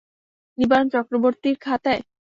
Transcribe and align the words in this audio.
নিবারণ 0.57 0.87
চক্রবর্তীর 0.93 1.55
খাতায়? 1.61 2.01